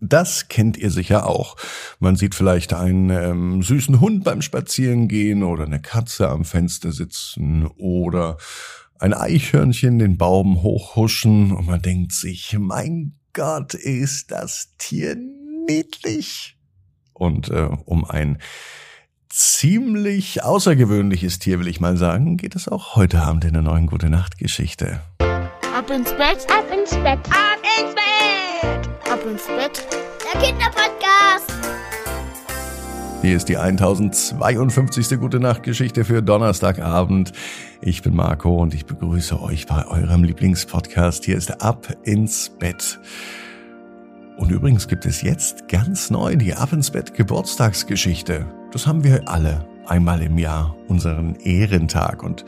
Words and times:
Das 0.00 0.48
kennt 0.48 0.76
ihr 0.76 0.90
sicher 0.90 1.26
auch. 1.26 1.56
Man 1.98 2.14
sieht 2.14 2.34
vielleicht 2.34 2.72
einen 2.72 3.10
ähm, 3.10 3.62
süßen 3.62 4.00
Hund 4.00 4.22
beim 4.22 4.42
Spazierengehen 4.42 5.42
oder 5.42 5.64
eine 5.64 5.80
Katze 5.80 6.28
am 6.28 6.44
Fenster 6.44 6.92
sitzen 6.92 7.66
oder 7.76 8.36
ein 9.00 9.12
Eichhörnchen 9.12 9.98
den 9.98 10.16
Baum 10.16 10.62
hochhuschen 10.62 11.52
und 11.52 11.66
man 11.66 11.82
denkt 11.82 12.12
sich, 12.12 12.56
mein 12.58 13.14
Gott, 13.32 13.74
ist 13.74 14.30
das 14.30 14.74
Tier 14.78 15.16
niedlich. 15.66 16.56
Und 17.12 17.50
äh, 17.50 17.68
um 17.84 18.04
ein 18.04 18.38
ziemlich 19.28 20.42
außergewöhnliches 20.42 21.38
Tier, 21.38 21.60
will 21.60 21.68
ich 21.68 21.80
mal 21.80 21.96
sagen, 21.96 22.36
geht 22.36 22.56
es 22.56 22.68
auch 22.68 22.96
heute 22.96 23.20
Abend 23.22 23.44
in 23.44 23.52
der 23.52 23.62
neuen 23.62 23.86
Gute 23.86 24.10
Nacht 24.10 24.38
Geschichte. 24.38 25.00
Ab 25.76 25.90
ins 25.90 26.10
Bett, 26.12 26.46
ab 26.50 26.64
ins 26.72 26.90
Bett, 26.90 27.20
ab 27.30 27.58
ins 27.78 27.94
Bett, 27.94 28.97
ab 29.18 29.26
ins 29.26 29.46
Bett. 29.46 29.86
Der 30.22 30.40
Kinderpodcast. 30.40 31.52
Hier 33.22 33.36
ist 33.36 33.48
die 33.48 33.56
1052. 33.56 35.18
Gute 35.18 35.40
Nacht 35.40 35.62
Geschichte 35.64 36.04
für 36.04 36.22
Donnerstagabend. 36.22 37.32
Ich 37.80 38.02
bin 38.02 38.14
Marco 38.14 38.56
und 38.62 38.74
ich 38.74 38.86
begrüße 38.86 39.40
euch 39.40 39.66
bei 39.66 39.86
eurem 39.86 40.22
Lieblingspodcast. 40.24 41.24
Hier 41.24 41.36
ist 41.36 41.62
Ab 41.62 41.88
ins 42.04 42.50
Bett. 42.50 43.00
Und 44.36 44.52
übrigens 44.52 44.86
gibt 44.86 45.04
es 45.04 45.22
jetzt 45.22 45.66
ganz 45.68 46.10
neu 46.10 46.36
die 46.36 46.54
Ab 46.54 46.72
ins 46.72 46.90
Bett 46.90 47.14
Geburtstagsgeschichte. 47.14 48.46
Das 48.70 48.86
haben 48.86 49.02
wir 49.02 49.28
alle 49.28 49.66
einmal 49.86 50.22
im 50.22 50.38
Jahr, 50.38 50.76
unseren 50.86 51.34
Ehrentag. 51.36 52.22
Und 52.22 52.44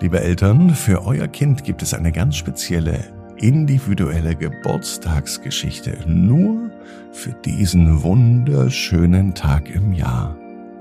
liebe 0.00 0.20
Eltern, 0.20 0.70
für 0.70 1.04
euer 1.04 1.28
Kind 1.28 1.64
gibt 1.64 1.82
es 1.82 1.92
eine 1.92 2.12
ganz 2.12 2.36
spezielle, 2.36 3.04
individuelle 3.38 4.34
Geburtstagsgeschichte. 4.34 5.98
Nur 6.06 6.70
für 7.12 7.32
diesen 7.44 8.02
wunderschönen 8.02 9.34
Tag 9.34 9.70
im 9.70 9.92
Jahr. 9.92 10.36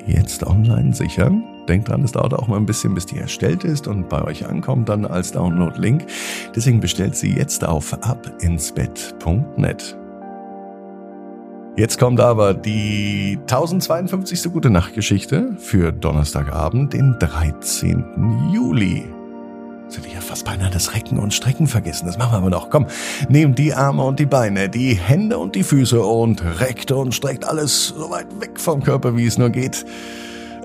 Jetzt 0.05 0.45
online 0.45 0.93
sichern. 0.93 1.43
Denkt 1.67 1.89
dran, 1.89 2.03
es 2.03 2.11
dauert 2.11 2.33
auch 2.33 2.47
mal 2.47 2.57
ein 2.57 2.65
bisschen, 2.65 2.93
bis 2.93 3.07
die 3.07 3.17
erstellt 3.17 3.63
ist 3.63 3.87
und 3.87 4.07
bei 4.07 4.23
euch 4.23 4.47
ankommt 4.47 4.89
dann 4.89 5.05
als 5.05 5.31
Download-Link. 5.31 6.05
Deswegen 6.55 6.79
bestellt 6.79 7.15
sie 7.15 7.33
jetzt 7.33 7.63
auf 7.63 7.93
abinsbett.net. 7.93 9.97
Jetzt 11.77 11.99
kommt 11.99 12.21
aber 12.21 12.53
die 12.53 13.37
1052. 13.41 14.53
Gute 14.53 14.69
Nacht 14.69 14.93
Geschichte 14.93 15.55
für 15.57 15.91
Donnerstagabend, 15.91 16.93
den 16.93 17.17
13. 17.19 18.51
Juli. 18.53 19.14
Jetzt 19.85 19.97
hätte 19.97 20.07
ich 20.07 20.15
ja 20.15 20.21
fast 20.21 20.45
beinahe 20.45 20.71
das 20.71 20.95
Recken 20.95 21.19
und 21.19 21.31
Strecken 21.31 21.67
vergessen. 21.67 22.07
Das 22.07 22.17
machen 22.17 22.33
wir 22.33 22.37
aber 22.37 22.49
noch. 22.49 22.71
Komm, 22.71 22.87
nehmt 23.29 23.59
die 23.59 23.71
Arme 23.73 24.03
und 24.03 24.19
die 24.19 24.25
Beine, 24.25 24.67
die 24.67 24.95
Hände 24.95 25.37
und 25.37 25.55
die 25.55 25.61
Füße 25.61 26.01
und 26.01 26.43
reckt 26.59 26.91
und 26.91 27.13
streckt 27.13 27.47
alles 27.47 27.89
so 27.89 28.09
weit 28.09 28.25
weg 28.41 28.59
vom 28.59 28.81
Körper, 28.81 29.15
wie 29.15 29.27
es 29.27 29.37
nur 29.37 29.51
geht. 29.51 29.85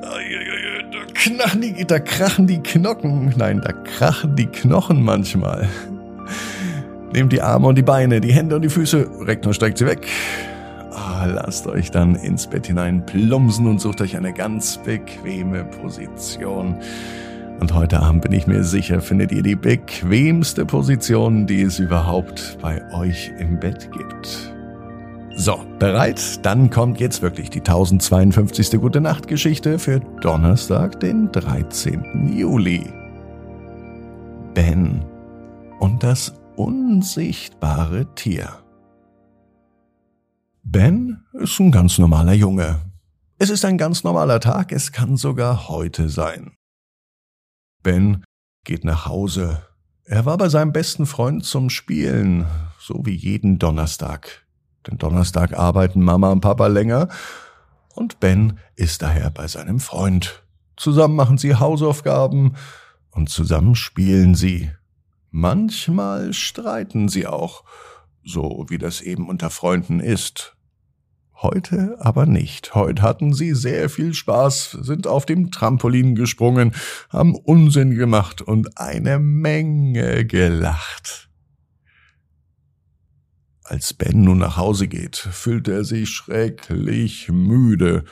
Da 0.00 0.98
krachen 1.12 1.60
die, 1.60 1.84
da 1.84 1.98
krachen 1.98 2.46
die 2.46 2.62
Knochen. 2.62 3.34
Nein, 3.36 3.60
da 3.62 3.72
krachen 3.72 4.36
die 4.36 4.46
Knochen 4.46 5.02
manchmal. 5.02 5.68
Nehmt 7.12 7.32
die 7.32 7.42
Arme 7.42 7.66
und 7.66 7.77
die 7.77 7.82
Beine, 7.82 8.22
die 8.22 8.32
Hände 8.32 8.56
und 8.56 8.62
die 8.62 8.70
Füße, 8.70 9.06
reckt 9.20 9.46
und 9.46 9.52
streckt 9.52 9.77
sie 9.77 9.86
weg. 9.86 10.06
Ah, 10.92 11.27
lasst 11.27 11.66
euch 11.66 11.90
dann 11.90 12.14
ins 12.14 12.46
Bett 12.46 12.66
hinein 12.68 13.05
plumpsen 13.05 13.66
und 13.66 13.80
sucht 13.80 14.00
euch 14.00 14.16
eine 14.16 14.32
ganz 14.32 14.78
bequeme 14.78 15.64
Position. 15.64 16.77
Und 17.61 17.75
heute 17.75 18.00
Abend 18.00 18.22
bin 18.22 18.33
ich 18.33 18.47
mir 18.47 18.64
sicher, 18.64 19.03
findet 19.03 19.33
ihr 19.33 19.42
die 19.42 19.55
bequemste 19.55 20.64
Position, 20.64 21.47
die 21.47 21.61
es 21.61 21.78
überhaupt 21.78 22.56
bei 22.62 22.83
euch 22.94 23.30
im 23.39 23.61
Bett 23.61 23.91
gibt. 23.92 24.55
So, 25.36 25.61
bereit? 25.78 26.44
Dann 26.44 26.70
kommt 26.70 27.00
jetzt 27.00 27.20
wirklich 27.20 27.50
die 27.50 27.61
1052. 27.61 28.80
Gute 28.80 29.02
Nacht 29.02 29.28
Geschichte 29.28 29.78
für 29.78 30.00
Donnerstag, 30.22 31.00
den 31.00 31.30
13. 31.33 32.34
Juli. 32.34 32.83
Ben 34.55 35.05
und 35.80 36.02
das 36.02 36.34
unsichtbare 36.57 38.07
Tier. 38.14 38.48
Ben 40.63 41.24
ist 41.34 41.61
ein 41.61 41.70
ganz 41.70 41.98
normaler 41.98 42.33
Junge. 42.33 42.80
Es 43.39 43.51
ist 43.51 43.67
ein 43.67 43.77
ganz 43.77 44.02
normaler 44.02 44.40
Tag, 44.40 44.73
es 44.73 44.92
kann 44.92 45.17
sogar 45.17 45.68
heute 45.68 46.08
sein. 46.08 46.52
Ben 47.83 48.24
geht 48.64 48.85
nach 48.85 49.07
Hause. 49.07 49.63
Er 50.05 50.27
war 50.27 50.36
bei 50.39 50.48
seinem 50.48 50.73
besten 50.73 51.07
Freund 51.07 51.45
zum 51.45 51.70
Spielen, 51.70 52.46
so 52.79 53.02
wie 53.05 53.14
jeden 53.14 53.58
Donnerstag. 53.58 54.46
Denn 54.86 54.98
Donnerstag 54.98 55.52
arbeiten 55.52 56.02
Mama 56.02 56.33
und 56.33 56.40
Papa 56.40 56.67
länger 56.67 57.08
und 57.95 58.20
Ben 58.20 58.58
ist 58.77 59.02
daher 59.02 59.30
bei 59.30 59.46
seinem 59.46 59.79
Freund. 59.80 60.42
Zusammen 60.77 61.17
machen 61.17 61.39
sie 61.39 61.57
Hausaufgaben 61.57 62.57
und 63.11 63.29
zusammen 63.29 63.74
spielen 63.74 64.35
sie. 64.35 64.70
Manchmal 65.30 66.33
streiten 66.33 67.08
sie 67.08 67.27
auch, 67.27 67.64
so 68.24 68.67
wie 68.69 68.79
das 68.79 69.01
eben 69.01 69.29
unter 69.29 69.51
Freunden 69.51 70.01
ist. 70.01 70.57
Heute 71.42 71.96
aber 72.01 72.27
nicht. 72.27 72.74
Heute 72.74 73.01
hatten 73.01 73.33
sie 73.33 73.55
sehr 73.55 73.89
viel 73.89 74.12
Spaß, 74.12 74.73
sind 74.83 75.06
auf 75.06 75.24
dem 75.24 75.51
Trampolin 75.51 76.14
gesprungen, 76.14 76.74
haben 77.08 77.34
Unsinn 77.34 77.95
gemacht 77.95 78.42
und 78.42 78.77
eine 78.77 79.18
Menge 79.18 80.27
gelacht. 80.27 81.30
Als 83.64 83.95
Ben 83.95 84.23
nun 84.23 84.36
nach 84.36 84.58
Hause 84.58 84.86
geht, 84.86 85.17
fühlt 85.17 85.67
er 85.67 85.84
sich 85.84 86.11
schrecklich 86.11 87.30
müde. 87.30 88.05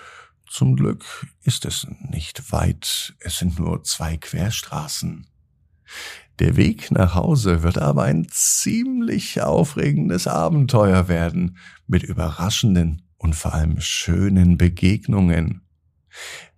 Zum 0.49 0.77
Glück 0.77 1.05
ist 1.43 1.67
es 1.67 1.87
nicht 2.09 2.51
weit, 2.51 3.15
es 3.21 3.37
sind 3.37 3.59
nur 3.59 3.85
zwei 3.85 4.17
Querstraßen. 4.17 5.27
Der 6.39 6.57
Weg 6.57 6.91
nach 6.93 7.15
Hause 7.15 7.63
wird 7.63 7.77
aber 7.77 8.05
ein 8.05 8.27
ziemlich 8.31 9.43
aufregendes 9.43 10.27
Abenteuer 10.27 11.09
werden, 11.09 11.59
mit 11.87 12.05
überraschenden 12.05 13.03
und 13.19 13.35
vor 13.35 13.55
allem 13.55 13.81
schönen 13.81 14.57
Begegnungen. 14.57 15.63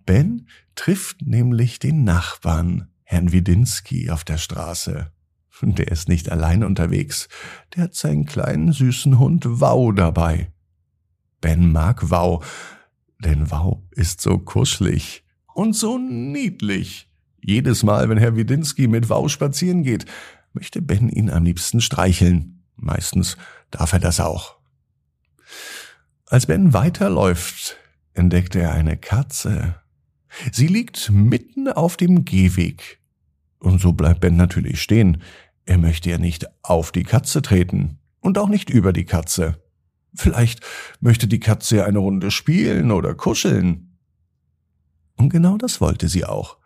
Ben 0.05 0.47
trifft 0.75 1.21
nämlich 1.21 1.79
den 1.79 2.03
Nachbarn, 2.03 2.87
Herrn 3.03 3.31
Widinski, 3.31 4.09
auf 4.09 4.23
der 4.23 4.37
Straße. 4.37 5.11
Der 5.63 5.89
ist 5.89 6.09
nicht 6.09 6.31
allein 6.31 6.63
unterwegs, 6.63 7.29
der 7.75 7.83
hat 7.83 7.93
seinen 7.93 8.25
kleinen 8.25 8.71
süßen 8.71 9.19
Hund 9.19 9.45
Wow 9.47 9.93
dabei. 9.93 10.51
Ben 11.39 11.71
mag 11.71 12.09
Wow, 12.09 12.43
denn 13.19 13.51
Wow 13.51 13.79
ist 13.91 14.21
so 14.21 14.39
kuschelig 14.39 15.23
und 15.53 15.73
so 15.75 15.97
niedlich. 15.99 17.09
Jedes 17.43 17.83
Mal, 17.83 18.09
wenn 18.09 18.17
Herr 18.17 18.35
Widinski 18.35 18.87
mit 18.87 19.09
Wow 19.09 19.29
spazieren 19.29 19.83
geht, 19.83 20.05
möchte 20.53 20.81
Ben 20.81 21.09
ihn 21.09 21.29
am 21.29 21.43
liebsten 21.43 21.81
streicheln. 21.81 22.63
Meistens 22.75 23.37
darf 23.69 23.93
er 23.93 23.99
das 23.99 24.19
auch. 24.19 24.60
Als 26.31 26.45
Ben 26.45 26.71
weiterläuft, 26.71 27.75
entdeckt 28.13 28.55
er 28.55 28.71
eine 28.71 28.95
Katze. 28.95 29.75
Sie 30.53 30.67
liegt 30.67 31.09
mitten 31.11 31.67
auf 31.67 31.97
dem 31.97 32.23
Gehweg. 32.23 33.01
Und 33.59 33.81
so 33.81 33.91
bleibt 33.91 34.21
Ben 34.21 34.37
natürlich 34.37 34.81
stehen. 34.81 35.21
Er 35.65 35.77
möchte 35.77 36.09
ja 36.09 36.17
nicht 36.17 36.47
auf 36.63 36.93
die 36.93 37.03
Katze 37.03 37.41
treten 37.41 37.99
und 38.21 38.37
auch 38.37 38.47
nicht 38.47 38.69
über 38.69 38.93
die 38.93 39.03
Katze. 39.03 39.61
Vielleicht 40.15 40.61
möchte 41.01 41.27
die 41.27 41.41
Katze 41.41 41.75
ja 41.75 41.85
eine 41.85 41.99
Runde 41.99 42.31
spielen 42.31 42.91
oder 42.91 43.13
kuscheln. 43.13 43.97
Und 45.17 45.31
genau 45.31 45.57
das 45.57 45.81
wollte 45.81 46.07
sie 46.07 46.23
auch. 46.23 46.59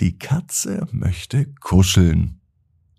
Die 0.00 0.18
Katze 0.18 0.88
möchte 0.90 1.46
kuscheln. 1.60 2.40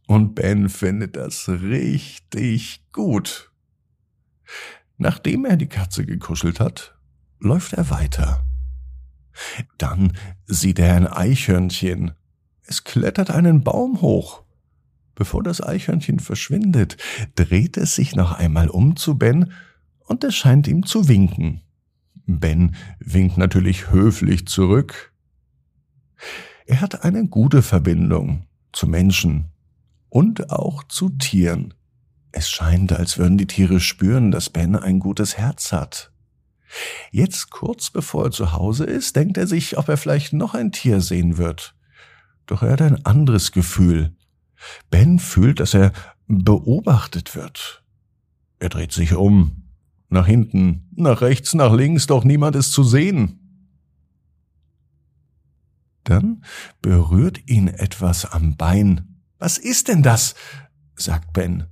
Und 0.07 0.33
Ben 0.33 0.69
findet 0.69 1.17
das 1.17 1.49
richtig 1.49 2.85
gut. 2.93 3.51
Nachdem 4.97 5.45
er 5.45 5.57
die 5.57 5.67
Katze 5.67 6.05
gekuschelt 6.05 6.59
hat, 6.59 6.95
läuft 7.39 7.73
er 7.73 7.89
weiter. 7.89 8.45
Dann 9.77 10.13
sieht 10.45 10.79
er 10.79 10.95
ein 10.95 11.07
Eichhörnchen. 11.07 12.11
Es 12.63 12.83
klettert 12.83 13.29
einen 13.31 13.63
Baum 13.63 14.01
hoch. 14.01 14.43
Bevor 15.13 15.43
das 15.43 15.61
Eichhörnchen 15.61 16.19
verschwindet, 16.19 16.97
dreht 17.35 17.77
es 17.77 17.95
sich 17.95 18.15
noch 18.15 18.33
einmal 18.33 18.69
um 18.69 18.95
zu 18.95 19.17
Ben 19.17 19.51
und 19.99 20.23
es 20.23 20.35
scheint 20.35 20.67
ihm 20.67 20.85
zu 20.85 21.07
winken. 21.07 21.61
Ben 22.25 22.75
winkt 22.99 23.37
natürlich 23.37 23.91
höflich 23.91 24.47
zurück. 24.47 25.13
Er 26.65 26.81
hat 26.81 27.03
eine 27.03 27.27
gute 27.27 27.61
Verbindung 27.61 28.47
zu 28.71 28.87
Menschen 28.87 29.51
und 30.09 30.49
auch 30.49 30.83
zu 30.83 31.09
Tieren. 31.09 31.74
Es 32.37 32.49
scheint, 32.49 32.91
als 32.91 33.17
würden 33.17 33.37
die 33.37 33.47
Tiere 33.47 33.79
spüren, 33.79 34.29
dass 34.29 34.49
Ben 34.49 34.75
ein 34.75 34.99
gutes 34.99 35.37
Herz 35.37 35.71
hat. 35.71 36.11
Jetzt 37.09 37.49
kurz 37.49 37.89
bevor 37.89 38.25
er 38.25 38.31
zu 38.31 38.51
Hause 38.51 38.83
ist, 38.83 39.15
denkt 39.15 39.37
er 39.37 39.47
sich, 39.47 39.77
ob 39.77 39.87
er 39.87 39.95
vielleicht 39.95 40.33
noch 40.33 40.53
ein 40.53 40.73
Tier 40.73 40.99
sehen 40.99 41.37
wird. 41.37 41.75
Doch 42.45 42.61
er 42.61 42.73
hat 42.73 42.81
ein 42.81 43.05
anderes 43.05 43.53
Gefühl. 43.53 44.17
Ben 44.89 45.17
fühlt, 45.17 45.61
dass 45.61 45.73
er 45.73 45.93
beobachtet 46.27 47.35
wird. 47.35 47.85
Er 48.59 48.67
dreht 48.67 48.91
sich 48.91 49.13
um. 49.13 49.69
Nach 50.09 50.27
hinten, 50.27 50.89
nach 50.93 51.21
rechts, 51.21 51.53
nach 51.53 51.73
links, 51.73 52.05
doch 52.05 52.25
niemand 52.25 52.57
ist 52.57 52.73
zu 52.73 52.83
sehen. 52.83 53.39
Dann 56.03 56.43
berührt 56.81 57.47
ihn 57.47 57.69
etwas 57.69 58.25
am 58.25 58.57
Bein. 58.57 59.21
Was 59.39 59.57
ist 59.57 59.87
denn 59.87 60.03
das? 60.03 60.35
sagt 60.97 61.31
Ben. 61.31 61.67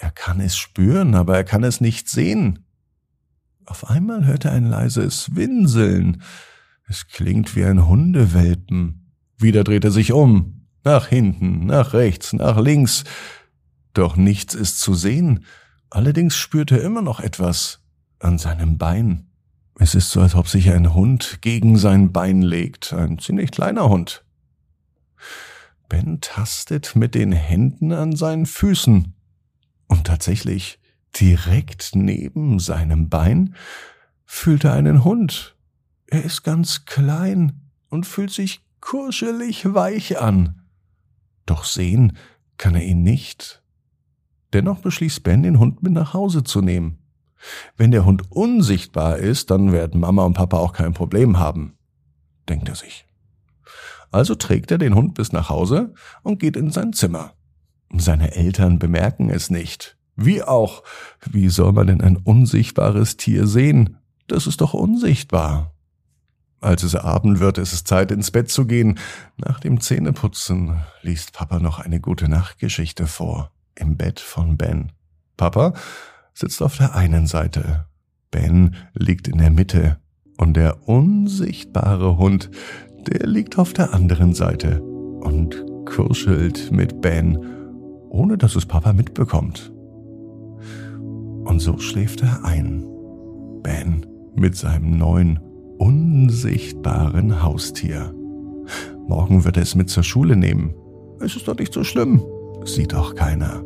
Er 0.00 0.10
kann 0.10 0.40
es 0.40 0.56
spüren, 0.56 1.14
aber 1.14 1.36
er 1.36 1.44
kann 1.44 1.64
es 1.64 1.80
nicht 1.80 2.08
sehen. 2.08 2.66
Auf 3.64 3.88
einmal 3.88 4.26
hört 4.26 4.44
er 4.44 4.52
ein 4.52 4.66
leises 4.66 5.34
Winseln. 5.34 6.22
Es 6.88 7.06
klingt 7.06 7.54
wie 7.56 7.64
ein 7.64 7.86
Hundewelpen. 7.86 9.12
Wieder 9.38 9.64
dreht 9.64 9.84
er 9.84 9.90
sich 9.90 10.12
um. 10.12 10.66
Nach 10.84 11.06
hinten, 11.06 11.66
nach 11.66 11.92
rechts, 11.92 12.32
nach 12.32 12.58
links. 12.58 13.04
Doch 13.94 14.16
nichts 14.16 14.54
ist 14.54 14.80
zu 14.80 14.94
sehen. 14.94 15.44
Allerdings 15.90 16.36
spürt 16.36 16.72
er 16.72 16.82
immer 16.82 17.02
noch 17.02 17.20
etwas 17.20 17.80
an 18.18 18.38
seinem 18.38 18.78
Bein. 18.78 19.28
Es 19.78 19.94
ist 19.94 20.10
so, 20.10 20.20
als 20.20 20.34
ob 20.34 20.48
sich 20.48 20.70
ein 20.70 20.94
Hund 20.94 21.38
gegen 21.40 21.76
sein 21.78 22.12
Bein 22.12 22.42
legt, 22.42 22.92
ein 22.92 23.18
ziemlich 23.18 23.50
kleiner 23.50 23.88
Hund. 23.88 24.24
Ben 25.88 26.20
tastet 26.20 26.96
mit 26.96 27.14
den 27.14 27.32
Händen 27.32 27.92
an 27.92 28.16
seinen 28.16 28.46
Füßen. 28.46 29.14
Und 29.92 30.06
tatsächlich, 30.06 30.80
direkt 31.20 31.90
neben 31.94 32.58
seinem 32.58 33.10
Bein 33.10 33.54
fühlt 34.24 34.64
er 34.64 34.72
einen 34.72 35.04
Hund. 35.04 35.54
Er 36.06 36.24
ist 36.24 36.44
ganz 36.44 36.86
klein 36.86 37.60
und 37.90 38.06
fühlt 38.06 38.30
sich 38.30 38.62
kuschelig 38.80 39.74
weich 39.74 40.18
an. 40.18 40.62
Doch 41.44 41.64
sehen 41.64 42.16
kann 42.56 42.74
er 42.74 42.82
ihn 42.82 43.02
nicht. 43.02 43.62
Dennoch 44.54 44.78
beschließt 44.78 45.22
Ben, 45.24 45.42
den 45.42 45.58
Hund 45.58 45.82
mit 45.82 45.92
nach 45.92 46.14
Hause 46.14 46.42
zu 46.42 46.62
nehmen. 46.62 46.96
Wenn 47.76 47.90
der 47.90 48.06
Hund 48.06 48.32
unsichtbar 48.32 49.18
ist, 49.18 49.50
dann 49.50 49.72
werden 49.72 50.00
Mama 50.00 50.24
und 50.24 50.32
Papa 50.32 50.56
auch 50.56 50.72
kein 50.72 50.94
Problem 50.94 51.38
haben, 51.38 51.76
denkt 52.48 52.66
er 52.66 52.76
sich. 52.76 53.04
Also 54.10 54.36
trägt 54.36 54.70
er 54.70 54.78
den 54.78 54.94
Hund 54.94 55.12
bis 55.12 55.32
nach 55.32 55.50
Hause 55.50 55.92
und 56.22 56.40
geht 56.40 56.56
in 56.56 56.70
sein 56.70 56.94
Zimmer. 56.94 57.34
Seine 57.94 58.34
Eltern 58.34 58.78
bemerken 58.78 59.30
es 59.30 59.50
nicht. 59.50 59.96
Wie 60.16 60.42
auch? 60.42 60.82
Wie 61.30 61.48
soll 61.48 61.72
man 61.72 61.86
denn 61.86 62.00
ein 62.00 62.16
unsichtbares 62.16 63.16
Tier 63.16 63.46
sehen? 63.46 63.98
Das 64.28 64.46
ist 64.46 64.60
doch 64.60 64.74
unsichtbar. 64.74 65.72
Als 66.60 66.84
es 66.84 66.94
Abend 66.94 67.40
wird, 67.40 67.58
ist 67.58 67.72
es 67.72 67.84
Zeit, 67.84 68.12
ins 68.12 68.30
Bett 68.30 68.48
zu 68.48 68.66
gehen. 68.66 68.98
Nach 69.36 69.58
dem 69.58 69.80
Zähneputzen 69.80 70.80
liest 71.02 71.32
Papa 71.32 71.58
noch 71.58 71.80
eine 71.80 72.00
gute 72.00 72.28
Nachtgeschichte 72.28 73.06
vor. 73.06 73.50
Im 73.74 73.96
Bett 73.96 74.20
von 74.20 74.56
Ben. 74.56 74.92
Papa 75.36 75.74
sitzt 76.34 76.62
auf 76.62 76.76
der 76.76 76.94
einen 76.94 77.26
Seite, 77.26 77.86
Ben 78.30 78.76
liegt 78.94 79.28
in 79.28 79.38
der 79.38 79.50
Mitte 79.50 79.98
und 80.38 80.54
der 80.54 80.88
unsichtbare 80.88 82.16
Hund, 82.16 82.50
der 83.06 83.26
liegt 83.26 83.58
auf 83.58 83.72
der 83.72 83.92
anderen 83.92 84.32
Seite 84.34 84.80
und 84.82 85.64
kuschelt 85.84 86.70
mit 86.70 87.00
Ben, 87.00 87.61
ohne 88.12 88.36
dass 88.36 88.56
es 88.56 88.66
Papa 88.66 88.92
mitbekommt. 88.92 89.72
Und 91.44 91.58
so 91.60 91.78
schläft 91.78 92.22
er 92.22 92.44
ein. 92.44 92.86
Ben 93.62 94.06
mit 94.34 94.54
seinem 94.54 94.98
neuen, 94.98 95.40
unsichtbaren 95.78 97.42
Haustier. 97.42 98.14
Morgen 99.08 99.44
wird 99.44 99.56
er 99.56 99.62
es 99.62 99.74
mit 99.74 99.88
zur 99.88 100.02
Schule 100.02 100.36
nehmen. 100.36 100.74
Es 101.20 101.36
ist 101.36 101.48
doch 101.48 101.56
nicht 101.56 101.72
so 101.72 101.84
schlimm. 101.84 102.22
Sieht 102.64 102.92
doch 102.92 103.14
keiner. 103.14 103.62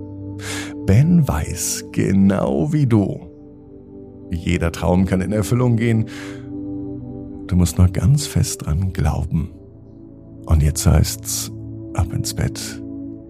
Ben 0.86 1.26
weiß, 1.26 1.86
genau 1.92 2.72
wie 2.72 2.86
du. 2.86 3.20
Jeder 4.30 4.70
Traum 4.70 5.06
kann 5.06 5.20
in 5.20 5.32
Erfüllung 5.32 5.76
gehen. 5.76 6.06
Du 7.46 7.56
musst 7.56 7.78
nur 7.78 7.88
ganz 7.88 8.26
fest 8.26 8.64
dran 8.64 8.92
glauben. 8.92 9.50
Und 10.46 10.62
jetzt 10.62 10.86
heißt's 10.86 11.50
ab 11.94 12.12
ins 12.12 12.34
Bett. 12.34 12.82